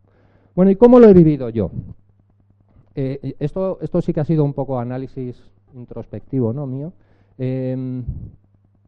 Bueno, 0.55 0.71
¿y 0.71 0.77
cómo 0.77 0.99
lo 0.99 1.09
he 1.09 1.15
vivido 1.15 1.49
yo? 1.49 1.71
Eh, 2.95 3.37
esto, 3.41 3.79
esto 3.83 4.01
sí 4.01 4.15
que 4.15 4.21
ha 4.21 4.25
sido 4.25 4.43
un 4.43 4.55
poco 4.55 4.79
análisis 4.79 5.43
introspectivo, 5.75 6.55
¿no? 6.55 6.67
Mío. 6.67 6.93
Em, 7.37 8.03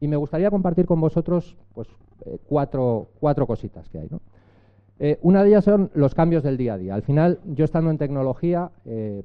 y 0.01 0.09
me 0.09 0.17
gustaría 0.17 0.51
compartir 0.51 0.87
con 0.87 1.01
vosotros 1.01 1.57
pues, 1.75 1.89
eh, 2.25 2.39
cuatro, 2.49 3.09
cuatro, 3.21 3.47
cositas 3.47 3.89
que 3.91 3.99
hay. 3.99 4.09
¿no? 4.11 4.21
Eh, 4.99 5.19
una 5.21 5.43
de 5.43 5.51
ellas 5.51 5.65
son 5.65 5.91
los 5.95 6.15
cambios 6.15 6.43
del 6.43 6.57
día 6.57 6.75
a 6.75 6.79
día. 6.79 6.95
Al 6.95 7.03
final, 7.03 7.41
yo 7.45 7.67
estando 7.67 7.91
en 7.91 7.99
tecnología, 7.99 8.71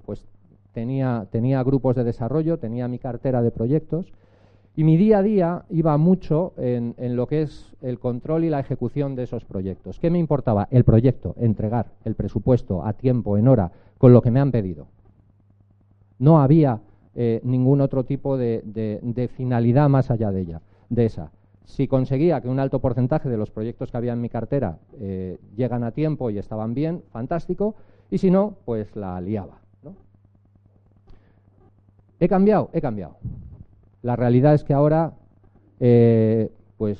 pues 0.05 0.27
tenía, 0.73 1.27
tenía 1.31 1.63
grupos 1.63 1.95
de 1.95 2.03
desarrollo, 2.03 2.57
tenía 2.57 2.87
mi 2.87 2.99
cartera 2.99 3.41
de 3.41 3.51
proyectos 3.51 4.11
y 4.75 4.83
mi 4.83 4.97
día 4.97 5.19
a 5.19 5.23
día 5.23 5.65
iba 5.69 5.95
mucho 5.97 6.53
en, 6.57 6.95
lo 7.15 7.27
que 7.27 7.43
es 7.43 7.75
el 7.81 7.99
control 7.99 8.43
y 8.43 8.49
la 8.49 8.59
ejecución 8.59 9.15
de 9.15 9.23
esos 9.23 9.45
proyectos. 9.45 9.99
¿Qué 9.99 10.09
me 10.09 10.17
importaba? 10.17 10.67
El 10.71 10.83
proyecto, 10.83 11.35
entregar 11.37 11.91
el 12.03 12.15
presupuesto 12.15 12.83
a 12.83 12.93
tiempo, 12.93 13.37
en 13.37 13.47
hora, 13.47 13.71
con 13.99 14.13
lo 14.13 14.21
que 14.21 14.31
me 14.31 14.39
han 14.39 14.51
pedido. 14.51 14.87
No 16.17 16.41
había 16.41 16.81
eh, 17.13 17.39
ningún 17.43 17.81
otro 17.81 18.03
tipo 18.03 18.35
de, 18.35 19.29
finalidad 19.35 19.89
más 19.89 20.09
allá 20.09 20.31
de 20.31 20.41
ella, 20.41 20.61
de 20.89 21.05
esa. 21.05 21.31
Si 21.65 21.87
conseguía 21.87 22.41
que 22.41 22.49
un 22.49 22.59
alto 22.59 22.79
porcentaje 22.79 23.29
de 23.29 23.37
los 23.37 23.51
proyectos 23.51 23.91
que 23.91 23.97
había 23.97 24.13
en 24.13 24.21
mi 24.21 24.29
cartera 24.29 24.79
eh, 24.99 25.37
llegan 25.55 25.83
a 25.83 25.91
tiempo 25.91 26.31
y 26.31 26.39
estaban 26.39 26.73
bien, 26.73 27.03
fantástico, 27.11 27.75
y 28.09 28.17
si 28.17 28.31
no, 28.31 28.55
pues 28.65 28.95
la 28.95 29.21
liaba. 29.21 29.62
¿He 32.23 32.29
cambiado? 32.29 32.69
He 32.71 32.79
cambiado. 32.79 33.17
La 34.01 34.15
realidad 34.15 34.53
es 34.53 34.63
que 34.63 34.73
ahora, 34.73 35.11
eh, 35.81 36.53
pues 36.77 36.97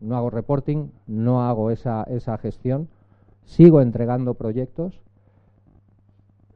no 0.00 0.18
hago 0.18 0.28
reporting, 0.28 0.88
no 1.06 1.48
hago 1.48 1.70
esa, 1.70 2.02
esa 2.02 2.36
gestión, 2.36 2.86
sigo 3.46 3.80
entregando 3.80 4.34
proyectos, 4.34 5.00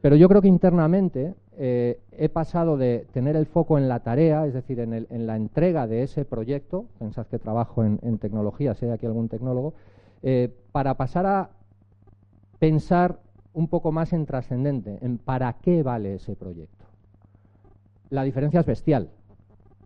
pero 0.03 0.17
yo 0.17 0.29
creo 0.29 0.43
que 0.43 0.49
internamente 0.49 1.35
eh, 1.57 1.99
he 2.13 2.29
pasado 2.29 2.77
de 2.77 3.07
tener 3.15 3.37
el 3.37 3.47
foco 3.47 3.79
en 3.79 3.89
la 3.89 4.01
tarea, 4.01 4.47
es 4.47 4.53
decir, 4.53 4.81
en, 4.81 4.93
el, 4.93 5.07
en 5.09 5.27
la 5.27 5.37
entrega 5.37 5.87
de 5.87 6.03
ese 6.03 6.27
proyecto, 6.27 6.85
pensad 6.99 7.27
que 7.27 7.39
trabajo 7.39 7.83
en, 7.85 8.19
tecnología, 8.19 8.75
si 8.75 8.85
hay 8.85 8.93
aquí 8.93 9.07
algún 9.07 9.31
tecnólogo, 9.31 9.73
eh, 10.23 10.55
para 10.73 10.93
pasar 10.99 11.25
a 11.25 11.49
pensar 12.59 13.19
un 13.55 13.69
poco 13.69 13.93
más 13.93 14.13
en 14.13 14.27
trascendente, 14.27 14.99
en 15.01 15.17
para 15.17 15.55
qué 15.55 15.83
vale 15.83 16.17
ese 16.17 16.37
proyecto. 16.37 16.90
La 18.11 18.25
diferencia 18.25 18.61
es 18.61 18.67
bestial 18.67 19.09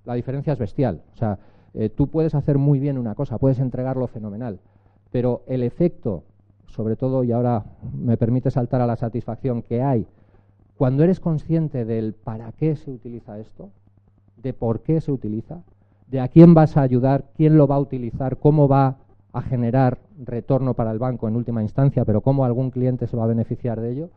la 0.04 0.14
diferencia 0.14 0.52
es 0.52 0.59
bestial. 0.59 1.02
O 1.14 1.16
sea, 1.16 1.38
eh, 1.75 1.88
tú 1.88 2.09
puedes 2.09 2.35
hacer 2.35 2.59
muy 2.59 2.78
bien 2.78 2.99
una 2.99 3.14
cosa, 3.14 3.38
puedes 3.38 3.59
entregarlo 3.59 4.07
fenomenal, 4.07 4.61
pero 5.11 5.43
el 5.47 5.62
efecto, 5.62 6.25
sobre 6.66 6.97
todo, 6.97 7.25
y 7.25 7.33
ahora 7.33 7.64
me 7.97 8.16
permite 8.16 8.50
saltar 8.50 8.81
a 8.81 8.87
la 8.87 8.97
satisfacción 8.97 9.62
que 9.62 9.83
hay, 9.83 10.07
cuando 10.76 11.04
eres 11.04 11.21
consciente 11.21 11.85
del 11.85 12.14
para 12.14 12.52
qué 12.52 12.76
se 12.76 12.90
utiliza 12.90 13.38
esto, 13.38 13.71
de 14.37 14.52
por 14.52 14.81
qué 14.81 15.00
se 15.00 15.12
utiliza, 15.12 15.62
de 16.09 16.21
a 16.21 16.28
quién 16.28 16.54
vas 16.54 16.76
a 16.76 16.83
ayudar, 16.83 17.25
quién 17.37 17.57
lo 17.57 17.66
va 17.66 17.76
a 17.76 17.81
utilizar, 17.81 18.38
cómo 18.38 18.69
va 18.69 18.99
a 19.33 19.43
generar 19.43 19.99
retorno 20.23 20.75
para 20.75 20.90
el 20.90 20.99
banco 20.99 21.26
en 21.26 21.37
última 21.37 21.62
instancia, 21.62 22.04
pero 22.04 22.21
cómo 22.21 22.45
algún 22.45 22.71
cliente 22.71 23.07
se 23.07 23.16
va 23.16 23.25
a 23.25 23.28
beneficiar 23.28 23.81
de 23.81 23.93
ello, 23.93 24.11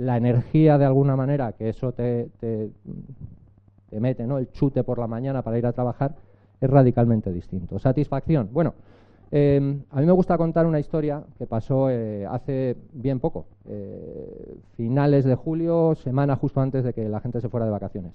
la 0.00 0.16
energía 0.16 0.78
de 0.78 0.86
alguna 0.86 1.14
manera 1.14 1.52
que 1.52 1.68
eso 1.68 1.92
te, 1.92 2.30
te 2.40 4.00
mete 4.00 4.26
¿no? 4.26 4.38
el 4.38 4.50
chute 4.50 4.82
por 4.82 4.98
la 4.98 5.06
mañana 5.06 5.42
para 5.42 5.58
ir 5.58 5.66
a 5.66 5.72
trabajar, 5.72 6.14
es 6.60 6.70
radicalmente 6.70 7.32
distinto. 7.32 7.78
Satisfacción. 7.78 8.48
Bueno, 8.52 8.74
em, 9.30 9.82
a 9.90 10.00
mí 10.00 10.06
me 10.06 10.12
gusta 10.12 10.38
contar 10.38 10.66
una 10.66 10.80
historia 10.80 11.22
que 11.36 11.46
pasó 11.46 11.90
eh, 11.90 12.26
hace 12.26 12.76
bien 12.92 13.20
poco, 13.20 13.46
eh, 13.66 14.56
finales 14.76 15.24
de 15.24 15.34
julio, 15.34 15.94
semana 15.96 16.36
justo 16.36 16.60
antes 16.60 16.84
de 16.84 16.94
que 16.94 17.08
la 17.08 17.20
gente 17.20 17.40
se 17.40 17.48
fuera 17.48 17.66
de 17.66 17.72
vacaciones. 17.72 18.12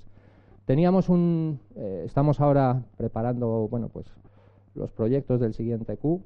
Teníamos 0.65 1.10
un, 1.10 1.60
eh, 1.75 2.04
estamos 2.06 2.42
ahora 2.42 2.82
preparando, 2.98 3.68
bueno, 3.70 3.89
pues 3.89 4.08
los 4.74 4.92
proyectos 4.92 5.39
del 5.39 5.54
siguiente 5.54 5.98
Q 5.98 6.22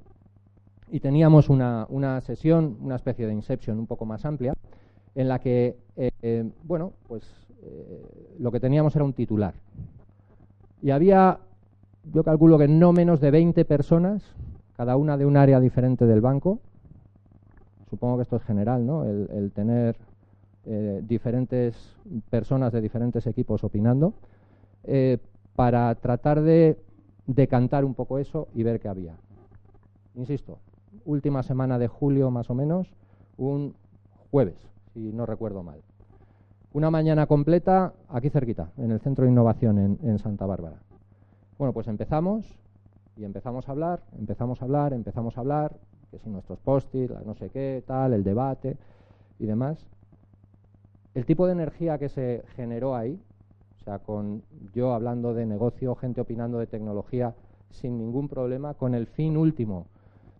y 0.89 1.01
teníamos 1.01 1.49
una, 1.49 1.85
una 1.89 2.21
sesión, 2.21 2.77
una 2.81 2.95
especie 2.95 3.27
de 3.27 3.33
inception 3.33 3.77
un 3.77 3.87
poco 3.87 4.05
más 4.05 4.25
amplia, 4.25 4.53
en 5.15 5.27
la 5.27 5.39
que, 5.39 5.75
bueno, 6.63 6.93
pues 7.07 7.23
eh, 7.61 8.35
lo 8.39 8.51
que 8.51 8.59
teníamos 8.59 8.95
era 8.95 9.03
un 9.03 9.13
titular. 9.13 9.53
Y 10.81 10.91
había, 10.91 11.39
yo 12.13 12.23
calculo 12.23 12.57
que 12.57 12.67
no 12.67 12.93
menos 12.93 13.19
de 13.19 13.31
20 13.31 13.65
personas, 13.65 14.23
cada 14.77 14.95
una 14.95 15.17
de 15.17 15.25
un 15.25 15.35
área 15.35 15.59
diferente 15.59 16.05
del 16.05 16.21
banco. 16.21 16.59
Supongo 17.89 18.17
que 18.17 18.23
esto 18.23 18.37
es 18.37 18.43
general, 18.43 18.85
¿no? 18.85 19.03
El, 19.03 19.51
tener 19.53 19.97
eh, 20.65 21.01
diferentes 21.05 21.97
personas 22.29 22.71
de 22.71 22.81
diferentes 22.81 23.27
equipos 23.27 23.63
opinando, 23.63 24.13
eh, 24.83 25.17
para 25.55 25.93
tratar 25.95 26.41
de 26.41 26.77
decantar 27.27 27.83
un 27.83 27.93
poco 27.93 28.19
eso 28.19 28.47
y 28.53 28.63
ver 28.63 28.79
qué 28.79 28.87
había. 28.87 29.15
Insisto, 30.15 30.59
última 31.03 31.43
semana 31.43 31.77
de 31.77 31.87
julio 31.87 32.31
más 32.31 32.49
o 32.49 32.55
menos, 32.55 32.87
un 33.37 33.73
jueves, 34.31 34.55
si 34.93 35.11
no 35.11 35.25
recuerdo 35.25 35.63
mal. 35.63 35.81
Una 36.71 36.91
mañana 36.91 37.25
completa 37.25 37.93
aquí 38.09 38.29
cerquita, 38.29 38.69
en 38.77 38.91
el 38.91 38.99
Centro 38.99 39.25
de 39.25 39.31
Innovación 39.31 39.97
en, 40.03 40.19
Santa 40.19 40.45
Bárbara. 40.45 40.77
Bueno, 41.57 41.73
pues 41.73 41.87
empezamos 41.87 42.59
y 43.17 43.23
empezamos 43.23 43.67
a 43.67 43.71
hablar, 43.71 44.01
empezamos 44.17 44.61
a 44.61 44.65
hablar, 44.65 44.93
empezamos 44.93 45.37
a 45.37 45.41
hablar, 45.41 45.75
que 46.11 46.19
si 46.19 46.29
nuestros 46.29 46.59
post-it, 46.59 47.11
no 47.25 47.33
sé 47.33 47.49
qué, 47.49 47.83
tal, 47.85 48.13
el 48.13 48.23
debate 48.23 48.77
y 49.39 49.45
demás. 49.45 49.83
El 51.15 51.25
tipo 51.25 51.47
de 51.47 51.53
energía 51.53 51.97
que 51.97 52.09
se 52.09 52.43
generó 52.55 52.95
ahí, 52.95 53.19
o 53.79 53.83
sea, 53.83 53.99
con 53.99 54.43
yo 54.73 54.93
hablando 54.93 55.33
de 55.33 55.47
negocio, 55.47 55.95
gente 55.95 56.21
opinando 56.21 56.59
de 56.59 56.67
tecnología, 56.67 57.33
sin 57.71 57.97
ningún 57.97 58.29
problema, 58.29 58.75
con 58.75 58.93
el 58.93 59.07
fin 59.07 59.37
último, 59.37 59.87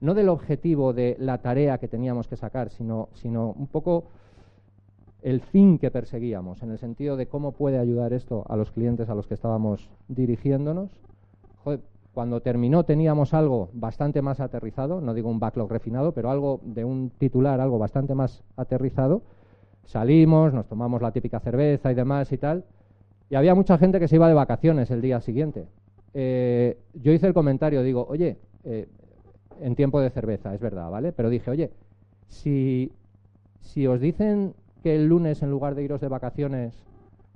no 0.02 0.14
del 0.14 0.30
objetivo 0.30 0.94
de 0.94 1.18
la 1.20 1.40
tarea 1.40 1.80
que 1.80 1.88
teníamos 1.88 2.28
que 2.28 2.36
sacar, 2.36 2.70
sino, 2.70 3.10
sino 3.14 3.52
un 3.52 3.68
poco 3.68 4.06
el 5.22 5.42
fin 5.42 5.78
que 5.78 5.92
perseguíamos, 5.92 6.64
en 6.64 6.72
el 6.72 6.78
sentido 6.78 7.18
de 7.18 7.28
cómo 7.28 7.52
puede 7.52 7.78
ayudar 7.78 8.14
esto 8.14 8.46
a 8.48 8.56
los 8.56 8.72
clientes 8.72 9.10
a 9.10 9.16
los 9.16 9.28
que 9.28 9.34
estábamos 9.34 9.90
dirigiéndonos. 10.08 10.90
cuando 12.14 12.42
terminó 12.42 12.84
teníamos 12.84 13.34
algo 13.34 13.70
bastante 13.72 14.22
más 14.22 14.40
aterrizado, 14.40 15.00
no 15.00 15.14
digo 15.14 15.30
un 15.30 15.40
backlog 15.40 15.72
refinado, 15.72 16.12
pero 16.12 16.32
algo 16.32 16.60
de 16.64 16.84
un 16.84 17.12
titular, 17.12 17.62
algo 17.62 17.78
bastante 17.78 18.16
más 18.16 18.44
aterrizado. 18.58 19.22
Salimos, 19.86 20.54
nos 20.54 20.68
tomamos 20.68 21.02
la 21.02 21.12
típica 21.12 21.40
cerveza 21.40 21.92
y 21.92 21.96
demás 21.96 22.32
y 22.32 22.38
tal, 22.38 22.66
y 23.30 23.36
había 23.36 23.56
mucha 23.56 23.78
gente 23.78 24.00
que 24.00 24.08
se 24.08 24.16
iba 24.16 24.28
de 24.28 24.34
vacaciones 24.34 24.92
el 24.92 25.02
día 25.02 25.22
siguiente. 25.22 25.68
Eh, 26.14 26.78
yo 26.94 27.12
hice 27.12 27.28
el 27.28 27.34
comentario, 27.34 27.84
digo, 27.84 28.06
oye, 28.10 28.38
eh, 28.64 28.88
en 29.62 29.76
tiempo 29.76 30.02
de 30.02 30.10
cerveza, 30.10 30.54
es 30.54 30.60
verdad, 30.60 30.90
¿vale? 30.90 31.12
Pero 31.12 31.30
dije, 31.30 31.52
oye, 31.52 31.72
si, 32.28 32.92
si 33.62 33.88
os 33.88 34.02
dicen 34.02 34.56
que 34.82 34.96
el 34.96 35.08
lunes, 35.08 35.42
en 35.44 35.52
lugar 35.52 35.76
de 35.76 35.84
iros 35.84 36.02
de 36.02 36.08
vacaciones, 36.08 36.74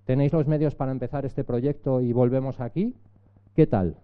tenéis 0.06 0.34
los 0.34 0.48
medios 0.48 0.76
para 0.76 0.92
empezar 0.92 1.26
este 1.26 1.44
proyecto 1.44 2.02
y 2.02 2.14
volvemos 2.14 2.60
aquí, 2.60 2.96
¿qué 3.56 3.68
tal? 3.68 3.96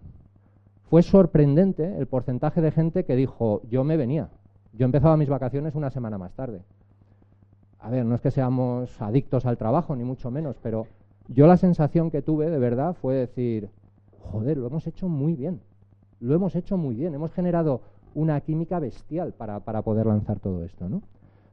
Fue 0.88 1.02
sorprendente 1.02 1.96
el 1.98 2.06
porcentaje 2.06 2.60
de 2.60 2.72
gente 2.72 3.04
que 3.04 3.16
dijo, 3.16 3.62
yo 3.70 3.84
me 3.84 3.96
venía. 3.96 4.28
Yo 4.72 4.84
empezaba 4.84 5.16
mis 5.16 5.28
vacaciones 5.28 5.74
una 5.74 5.90
semana 5.90 6.18
más 6.18 6.32
tarde. 6.34 6.62
A 7.78 7.90
ver, 7.90 8.04
no 8.04 8.14
es 8.14 8.20
que 8.20 8.30
seamos 8.30 9.00
adictos 9.00 9.46
al 9.46 9.56
trabajo, 9.56 9.96
ni 9.96 10.04
mucho 10.04 10.30
menos, 10.30 10.56
pero 10.62 10.86
yo 11.28 11.46
la 11.46 11.56
sensación 11.56 12.10
que 12.10 12.22
tuve 12.22 12.50
de 12.50 12.58
verdad 12.58 12.94
fue 12.94 13.14
decir, 13.14 13.70
joder, 14.18 14.58
lo 14.58 14.66
hemos 14.66 14.86
hecho 14.86 15.08
muy 15.08 15.34
bien. 15.34 15.60
Lo 16.20 16.34
hemos 16.34 16.54
hecho 16.56 16.76
muy 16.76 16.94
bien. 16.94 17.14
Hemos 17.14 17.32
generado 17.32 17.80
una 18.14 18.40
química 18.40 18.78
bestial 18.80 19.32
para, 19.32 19.60
para 19.60 19.82
poder 19.82 20.06
lanzar 20.06 20.40
todo 20.40 20.64
esto, 20.64 20.88
¿no? 20.88 21.02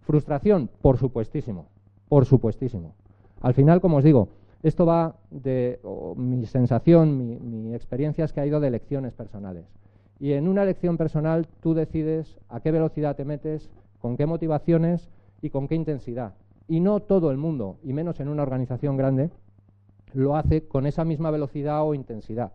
Frustración, 0.02 0.70
por 0.82 0.98
supuestísimo, 0.98 1.68
por 2.10 2.26
supuestísimo. 2.26 2.96
Al 3.42 3.54
final, 3.54 3.82
como 3.82 3.98
os 3.98 4.04
digo, 4.04 4.30
esto 4.64 4.86
va 4.86 5.16
de 5.30 5.80
mi 6.16 6.46
sensación, 6.46 7.18
mi, 7.18 7.74
experiencia 7.74 8.26
es 8.26 8.34
que 8.34 8.42
ha 8.42 8.46
ido 8.46 8.60
de 8.60 8.72
lecciones 8.72 9.14
personales. 9.14 9.66
Y 10.20 10.34
en 10.34 10.48
una 10.48 10.66
lección 10.66 10.98
personal 10.98 11.48
tú 11.62 11.74
decides 11.74 12.38
a 12.50 12.60
qué 12.60 12.72
velocidad 12.72 13.16
te 13.16 13.26
metes, 13.26 13.70
con 14.00 14.18
qué 14.18 14.26
motivaciones 14.26 15.10
y 15.42 15.52
con 15.52 15.68
qué 15.68 15.76
intensidad. 15.76 16.34
Y 16.68 16.80
no 16.80 17.00
todo 17.02 17.30
el 17.32 17.38
mundo, 17.38 17.78
y 17.84 17.94
menos 17.94 18.20
en 18.20 18.28
una 18.28 18.44
organización 18.44 18.98
grande, 18.98 19.30
lo 20.14 20.36
hace 20.36 20.68
con 20.68 20.88
esa 20.88 21.06
misma 21.06 21.30
velocidad 21.30 21.84
o 21.84 21.94
intensidad. 21.94 22.52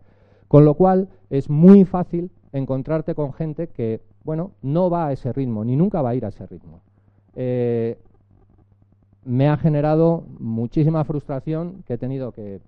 Con 0.49 0.65
lo 0.65 0.75
cual 0.75 1.09
es 1.29 1.49
muy 1.49 1.85
fácil 1.85 2.31
encontrarte 2.51 3.15
con 3.15 3.33
gente 3.33 3.69
que, 3.69 4.01
bueno, 4.23 4.51
no 4.61 4.89
va 4.89 5.07
a 5.07 5.13
ese 5.13 5.31
ritmo, 5.31 5.63
ni 5.63 5.75
nunca 5.75 6.01
va 6.01 6.09
a 6.09 6.15
ir 6.15 6.25
a 6.25 6.29
ese 6.29 6.45
ritmo. 6.45 6.81
Eh, 7.35 7.97
me 9.25 9.49
ha 9.49 9.57
generado 9.57 10.25
muchísima 10.39 11.03
frustración 11.03 11.83
que 11.87 11.93
he 11.93 11.97
tenido 11.97 12.31
que, 12.31 12.59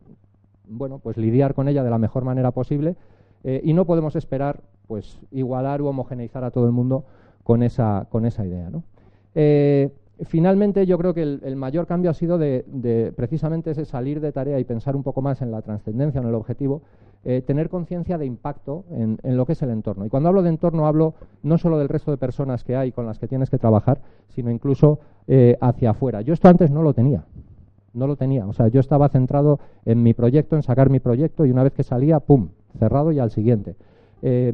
bueno, 0.68 1.00
pues 1.00 1.18
lidiar 1.18 1.54
con 1.54 1.68
ella 1.68 1.84
de 1.84 1.90
la 1.90 1.98
mejor 1.98 2.24
manera 2.24 2.52
posible 2.52 2.96
eh, 3.44 3.62
y 3.64 3.74
no 3.74 3.86
podemos 3.86 4.16
esperar, 4.16 4.62
pues, 4.88 5.20
igualar 5.32 5.82
u 5.82 5.88
homogeneizar 5.88 6.44
a 6.44 6.52
todo 6.52 6.66
el 6.66 6.72
mundo 6.72 7.06
con 7.44 7.62
esa, 7.62 8.08
con 8.10 8.26
esa 8.26 8.46
idea, 8.46 8.70
¿no? 8.70 8.84
Eh, 9.36 9.92
finalmente 10.24 10.86
yo 10.86 10.98
creo 10.98 11.14
que 11.14 11.22
el, 11.22 11.56
mayor 11.56 11.88
cambio 11.88 12.10
ha 12.10 12.14
sido 12.14 12.38
de, 12.38 13.14
precisamente 13.16 13.72
ese 13.72 13.86
salir 13.86 14.22
de 14.22 14.32
tarea 14.32 14.60
y 14.60 14.64
pensar 14.64 14.96
un 14.96 15.04
poco 15.04 15.22
más 15.22 15.42
en 15.42 15.52
la 15.52 15.62
trascendencia, 15.62 16.22
en 16.22 16.28
el 16.28 16.36
objetivo, 16.36 16.82
eh, 17.28 17.42
tener 17.42 17.70
conciencia 17.70 18.20
de 18.20 18.28
impacto 18.28 18.86
en, 18.92 19.18
lo 19.24 19.48
que 19.48 19.54
es 19.54 19.62
el 19.64 19.72
entorno. 19.72 20.06
Y 20.06 20.10
cuando 20.10 20.30
hablo 20.30 20.44
de 20.44 20.50
entorno 20.50 20.86
hablo 20.86 21.16
no 21.42 21.58
solo 21.58 21.80
del 21.80 21.90
resto 21.90 22.12
de 22.12 22.18
personas 22.18 22.64
que 22.64 22.76
hay 22.76 22.92
con 22.92 23.08
las 23.08 23.18
que 23.18 23.28
tienes 23.28 23.50
que 23.50 23.58
trabajar, 23.58 24.00
sino 24.28 24.52
incluso 24.52 25.00
eh, 25.28 25.58
hacia 25.60 25.90
afuera. 25.90 26.22
Yo 26.22 26.36
esto 26.36 26.50
antes 26.50 26.70
no 26.70 26.84
lo 26.84 26.94
tenía, 26.94 27.26
no 27.94 28.06
lo 28.06 28.16
tenía. 28.16 28.46
O 28.46 28.54
sea, 28.54 28.68
yo 28.68 28.80
estaba 28.80 29.10
centrado 29.10 29.60
en 29.86 30.04
mi 30.04 30.14
proyecto, 30.14 30.56
en 30.56 30.62
sacar 30.62 30.92
mi 30.92 31.00
proyecto 31.00 31.48
y 31.48 31.52
una 31.52 31.64
vez 31.64 31.74
que 31.74 31.82
salía, 31.82 32.20
¡pum!, 32.20 32.50
cerrado 32.78 33.12
y 33.12 33.18
al 33.18 33.32
siguiente. 33.32 33.76
Eh, 34.22 34.54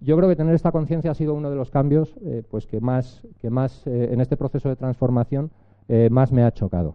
yo 0.00 0.16
creo 0.16 0.30
que 0.30 0.36
tener 0.36 0.54
esta 0.54 0.72
conciencia 0.72 1.10
ha 1.10 1.14
sido 1.14 1.34
uno 1.34 1.50
de 1.50 1.56
los 1.56 1.70
cambios 1.70 2.16
eh, 2.22 2.42
pues 2.50 2.66
que 2.66 2.80
más, 2.80 3.20
que 3.42 3.50
más 3.50 3.86
en 3.86 4.22
este 4.22 4.38
proceso 4.38 4.70
de 4.70 4.76
transformación 4.76 5.50
más 6.10 6.32
me 6.32 6.42
ha 6.42 6.52
chocado. 6.52 6.94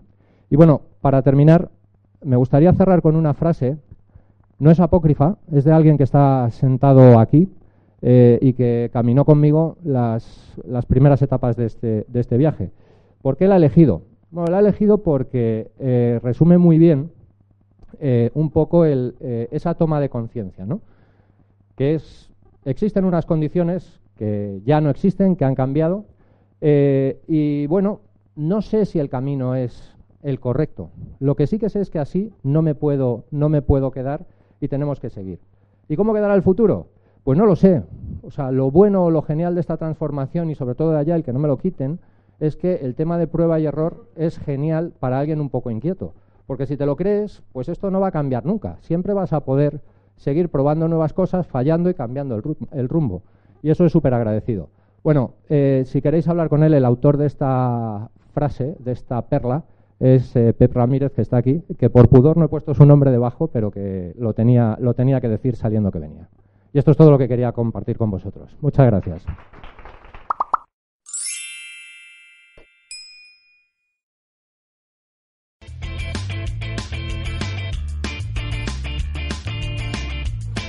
Y 0.50 0.56
bueno, 0.56 0.82
para 1.02 1.22
terminar, 1.22 1.70
me 2.24 2.36
gustaría 2.36 2.74
cerrar 2.74 3.02
con 3.02 3.16
una 3.16 3.34
frase, 3.34 3.78
no 4.60 4.72
es 4.72 4.80
apócrifa, 4.80 5.38
es 5.52 5.64
de 5.64 5.72
alguien 5.72 5.98
que 5.98 6.04
está 6.04 6.50
sentado 6.52 7.20
aquí 7.20 7.50
y 8.02 8.52
que 8.54 8.90
caminó 8.92 9.24
conmigo 9.24 9.78
las, 9.86 10.54
las 10.66 10.86
primeras 10.86 11.22
etapas 11.22 11.56
de 11.56 11.66
este, 11.68 12.06
de 12.10 12.20
este 12.20 12.38
viaje. 12.38 12.72
¿Por 13.22 13.38
qué 13.38 13.48
la 13.48 13.54
ha 13.54 13.58
elegido? 13.58 14.02
Bueno, 14.30 14.52
la 14.52 14.58
ha 14.58 14.60
elegido 14.60 14.98
porque 14.98 15.72
resume 16.22 16.58
muy 16.58 16.78
bien 16.78 17.12
un 18.34 18.50
poco 18.50 18.84
el, 18.84 19.16
esa 19.52 19.76
toma 19.76 20.02
de 20.02 20.10
conciencia, 20.10 20.66
¿no? 20.66 20.82
que 21.76 21.96
es 21.96 22.30
existen 22.66 23.06
unas 23.06 23.26
condiciones 23.26 24.00
que 24.18 24.62
ya 24.66 24.80
no 24.80 24.90
existen, 24.90 25.36
que 25.36 25.46
han 25.46 25.56
cambiado, 25.56 26.06
eh, 26.62 27.20
y 27.28 27.68
bueno, 27.68 28.02
no 28.36 28.62
sé 28.62 28.86
si 28.86 29.00
el 29.00 29.10
camino 29.10 29.56
es 29.56 29.96
el 30.22 30.40
correcto. 30.40 30.90
Lo 31.20 31.36
que 31.36 31.48
sí 31.48 31.60
que 31.60 31.70
sé 31.70 31.82
es 31.82 31.90
que 31.90 32.00
así 32.00 32.32
no 32.44 32.62
me 32.62 32.76
puedo, 32.76 33.26
no 33.32 33.50
me 33.50 33.62
puedo 33.62 33.92
quedar 33.92 34.26
y 34.64 34.70
tenemos 34.70 35.02
que 35.02 35.10
seguir. 35.10 35.40
¿Y 35.90 35.98
cómo 35.98 36.14
quedará 36.14 36.34
el 36.36 36.42
futuro? 36.42 36.88
Pues 37.26 37.38
no 37.38 37.46
lo 37.46 37.58
sé. 37.58 37.84
O 38.22 38.32
sea, 38.32 38.50
lo 38.50 38.72
bueno 38.72 39.04
o 39.04 39.12
lo 39.12 39.22
genial 39.22 39.56
de 39.56 39.60
esta 39.60 39.76
transformación 39.76 40.50
y 40.50 40.56
sobre 40.56 40.74
todo 40.74 40.92
de 40.92 41.00
allá, 41.00 41.16
el 41.16 41.24
que 41.26 41.34
no 41.34 41.40
me 41.40 41.50
lo 41.50 41.58
quiten, 41.58 42.00
es 42.40 42.56
que 42.56 42.76
el 42.76 42.96
tema 42.96 43.18
de 43.18 43.28
prueba 43.28 43.60
y 43.60 43.66
error 43.66 44.06
es 44.16 44.40
genial 44.40 44.94
para 44.98 45.20
alguien 45.20 45.42
un 45.42 45.50
poco 45.50 45.70
inquieto. 45.70 46.14
Porque 46.48 46.66
si 46.66 46.78
te 46.78 46.86
lo 46.86 46.96
crees, 46.96 47.44
pues 47.52 47.68
esto 47.68 47.92
no 47.92 48.00
va 48.00 48.08
a 48.08 48.12
cambiar 48.12 48.46
nunca. 48.46 48.78
Siempre 48.80 49.14
vas 49.14 49.34
a 49.34 49.42
poder 49.42 49.82
seguir 50.16 50.48
probando 50.48 50.88
nuevas 50.88 51.12
cosas, 51.12 51.46
fallando 51.46 51.90
y 51.90 51.94
cambiando 51.94 52.42
el, 52.72 52.88
rumbo. 52.88 53.22
Y 53.62 53.70
eso 53.70 53.84
es 53.84 53.92
súper 53.92 54.14
agradecido. 54.14 54.70
Bueno, 55.04 55.34
eh, 55.50 55.84
si 55.86 56.02
queréis 56.02 56.30
hablar 56.30 56.48
con 56.48 56.64
él, 56.64 56.74
el 56.74 56.86
autor 56.86 57.18
de 57.18 57.26
esta 57.26 58.10
frase, 58.32 58.78
de 58.80 58.94
esta 58.94 59.24
perla, 59.24 59.66
es 60.04 60.36
eh, 60.36 60.54
Pep 60.54 60.74
Ramírez, 60.76 61.14
que 61.14 61.22
está 61.22 61.38
aquí, 61.38 61.64
que 61.80 61.90
por 61.90 62.10
pudor 62.10 62.36
no 62.36 62.46
he 62.46 62.50
puesto 62.50 62.74
su 62.74 62.86
nombre 62.86 63.10
debajo, 63.10 63.48
pero 63.48 63.72
que 63.72 64.14
lo 64.20 64.34
tenía, 64.34 64.78
lo 64.82 64.94
tenía 64.94 65.22
que 65.22 65.30
decir 65.30 65.56
saliendo 65.56 65.92
que 65.92 66.00
venía. 66.00 66.28
Y 66.74 66.80
esto 66.80 66.92
es 66.92 66.98
todo 66.98 67.10
lo 67.10 67.18
que 67.18 67.30
quería 67.30 67.54
compartir 67.54 67.98
con 67.98 68.12
vosotros. 68.12 68.58
Muchas 68.60 68.86
gracias. 68.86 69.26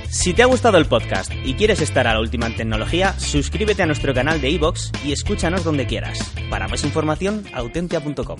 Si 0.07 0.33
te 0.33 0.41
ha 0.41 0.45
gustado 0.45 0.77
el 0.77 0.85
podcast 0.85 1.31
y 1.43 1.53
quieres 1.55 1.81
estar 1.81 2.07
a 2.07 2.13
la 2.13 2.21
última 2.21 2.47
en 2.47 2.55
tecnología, 2.55 3.13
suscríbete 3.19 3.83
a 3.83 3.85
nuestro 3.85 4.13
canal 4.13 4.39
de 4.39 4.49
iVoox 4.51 4.91
y 5.05 5.11
escúchanos 5.11 5.65
donde 5.65 5.85
quieras. 5.85 6.33
Para 6.49 6.67
más 6.67 6.83
información, 6.85 7.43
autentia.com. 7.53 8.39